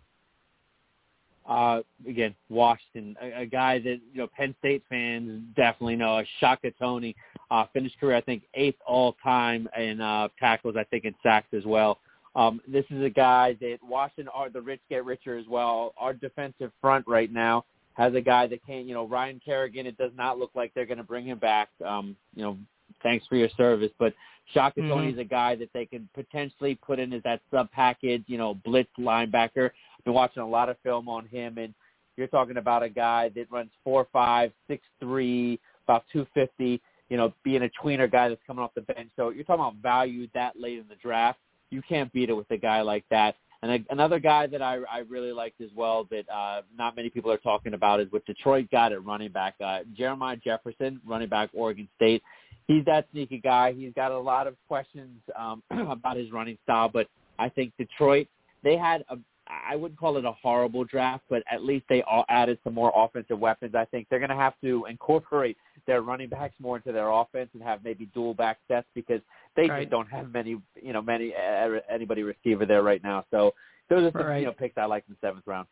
[1.49, 6.18] Uh, again, Washington, a, a guy that you know Penn State fans definitely know.
[6.18, 7.16] A Shaka Toney
[7.51, 10.77] uh, finished career, I think, eighth all time in uh, tackles.
[10.79, 11.99] I think in sacks as well.
[12.38, 15.92] Um, this is a guy that Washington are the rich get richer as well.
[15.98, 19.87] Our defensive front right now has a guy that can't, you know, Ryan Kerrigan.
[19.87, 21.68] It does not look like they're going to bring him back.
[21.85, 22.57] Um, you know,
[23.03, 24.14] thanks for your service, but
[24.55, 24.88] Shaka Mhm.
[24.88, 28.38] Toney is a guy that they can potentially put in as that sub package, you
[28.38, 29.70] know, blitz linebacker.
[29.98, 31.74] I've been watching a lot of film on him, and
[32.16, 36.81] you're talking about a guy that runs four five, six three, about two fifty.
[37.09, 39.11] You know, being a tweener guy that's coming off the bench.
[39.16, 41.40] So you're talking about value that late in the draft.
[41.70, 43.37] You can't beat it with a guy like that.
[43.62, 47.11] And a, another guy that I, I really liked as well that uh, not many
[47.11, 49.54] people are talking about is what Detroit got at running back.
[49.61, 52.22] Uh, Jermar Jefferson, running back, Oregon State.
[52.68, 53.72] He's that sneaky guy.
[53.72, 58.28] He's got a lot of questions um, about his running style, but I think Detroit
[58.62, 59.16] they had a
[59.48, 62.92] I wouldn't call it a horrible draft, but at least they all added some more
[62.94, 63.74] offensive weapons.
[63.74, 65.56] I think they're going to have to incorporate
[65.87, 69.20] their running backs more into their offense and have maybe dual back sets because
[69.56, 69.80] they Right.
[69.82, 73.24] just don't have many, you know, many uh, anybody receiver there right now.
[73.30, 73.54] So
[73.88, 74.40] those are some Right.
[74.40, 75.66] you know picks I like in the seventh round.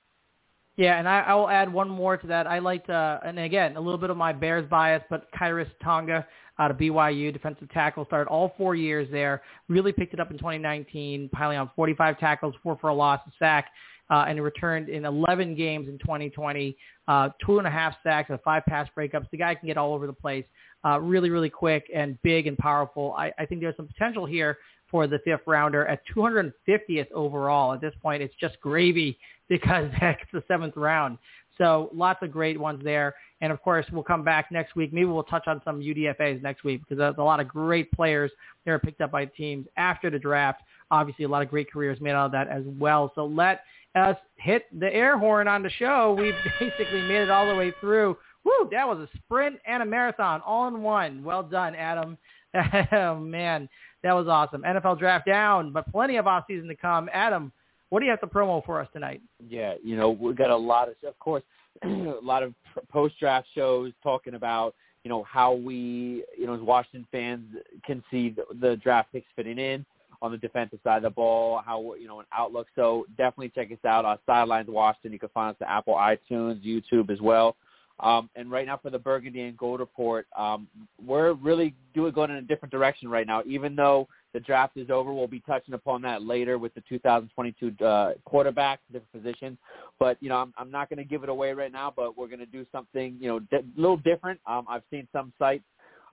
[0.77, 2.47] Yeah, and I, I will add one more to that.
[2.47, 6.27] I liked, uh, and again, a little bit of my Bears bias, but Khyiris Tonga
[6.59, 9.43] out of BYU, defensive tackle, started all four years there.
[9.69, 13.33] Really picked it up in 2019, piling on 45 tackles, four for a loss, a
[13.39, 13.71] sack,
[14.11, 16.77] uh, and returned in 11 games in 2020,
[17.09, 19.31] uh, two and a half sacks, and five pass breakups.
[19.31, 20.45] The guy can get all over the place.
[20.85, 23.15] Uh, really, really quick and big and powerful.
[23.19, 24.59] I, I think there's some potential here
[24.91, 27.73] for the fifth rounder at 250th overall.
[27.73, 29.19] At this point, it's just gravy
[29.49, 31.19] because that's the seventh round.
[31.59, 33.15] So lots of great ones there.
[33.41, 34.93] And of course, we'll come back next week.
[34.93, 38.31] Maybe we'll touch on some UDFAs next week because there's a lot of great players
[38.65, 40.63] that are picked up by teams after the draft.
[40.91, 43.13] Obviously, a lot of great careers made out of that as well.
[43.15, 43.63] So let
[43.95, 46.15] us hit the air horn on the show.
[46.19, 48.17] We've basically made it all the way through.
[48.45, 51.25] Woo, that was a sprint and a marathon all in one.
[51.25, 52.17] Well done, Adam.
[52.93, 53.69] oh, man,
[54.03, 54.63] that was awesome.
[54.63, 57.09] NFL draft down, but plenty of off-season to come.
[57.13, 57.53] Adam,
[57.89, 59.21] what do you have to promo for us tonight?
[59.49, 61.43] Yeah, you know, we've got a lot of, of course,
[61.85, 61.89] a
[62.23, 62.55] lot of
[62.89, 67.45] post-draft shows talking about, you know, how we, you know, as Washington fans
[67.85, 69.85] can see the, the draft picks fitting in
[70.23, 72.67] on the defensive side of the ball, how, you know, an outlook.
[72.75, 75.13] So definitely check us out on Sidelines Washington.
[75.13, 77.55] You can find us on Apple, iTunes, YouTube as well.
[78.01, 80.69] Um, and right now for the Burgundy and Gold Report, um,
[81.05, 83.43] we're really doing going in a different direction right now.
[83.47, 87.85] Even though the draft is over, we'll be touching upon that later with the 2022
[87.85, 89.57] uh, quarterback, different positions.
[89.99, 91.93] But you know, I'm, I'm not going to give it away right now.
[91.95, 94.41] But we're going to do something, you know, a di- little different.
[94.47, 95.65] Um, I've seen some sites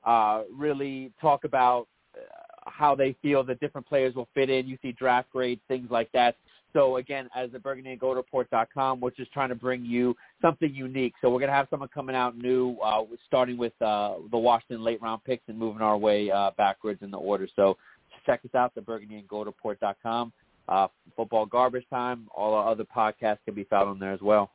[0.06, 2.22] uh, really talk about uh,
[2.66, 4.68] how they feel that different players will fit in.
[4.68, 6.38] You see draft grades, things like that.
[6.74, 10.74] So again, as the Burgundy and Gold Report.com, we're just trying to bring you something
[10.74, 11.14] unique.
[11.22, 15.02] So we're gonna have someone coming out new, uh, starting with uh, the Washington late
[15.02, 17.48] round picks and moving our way uh, backwards in the order.
[17.56, 17.78] So
[18.26, 20.34] check us out, the Burgundy and Gold Report.com.
[20.68, 22.28] Uh, football garbage time.
[22.36, 24.50] All our other podcasts can be found on there as well.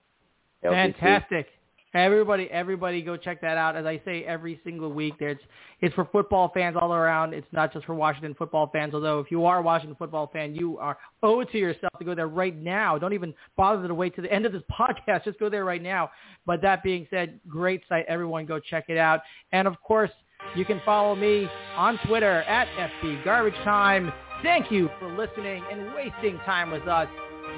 [0.62, 1.46] Fantastic.
[1.94, 3.74] Everybody, everybody, go check that out.
[3.74, 5.38] As I say every single week, there's
[5.80, 7.32] it's for football fans all around.
[7.32, 8.92] It's not just for Washington football fans.
[8.92, 12.04] Although if you are a Washington football fan, you are owe it to yourself to
[12.04, 12.98] go there right now.
[12.98, 15.24] Don't even bother to wait to the end of this podcast.
[15.24, 16.10] Just go there right now.
[16.44, 18.04] But that being said, great site.
[18.06, 19.20] Everyone, go check it out.
[19.52, 20.10] And of course,
[20.54, 22.68] you can follow me on Twitter at
[23.02, 24.12] FB Garbage Time.
[24.42, 27.08] Thank you for listening and wasting time with us.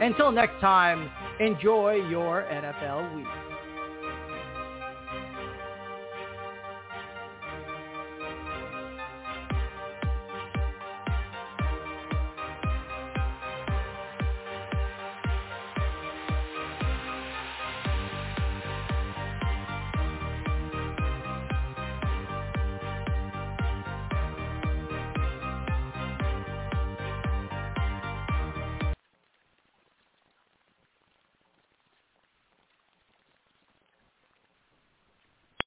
[0.01, 1.11] Until next time,
[1.41, 3.50] enjoy your NFL week.